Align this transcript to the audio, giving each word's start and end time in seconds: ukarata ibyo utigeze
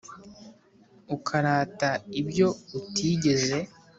ukarata 1.15 1.89
ibyo 2.21 2.47
utigeze 2.77 3.57